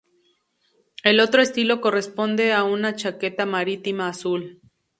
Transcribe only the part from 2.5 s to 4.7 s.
a una chaqueta marítima azul.